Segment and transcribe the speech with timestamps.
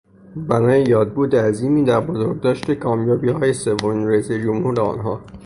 [0.35, 5.21] بنای یادبود عظیمی در بزرگداشت کامیابیهای سومین رئیس جمهور آنها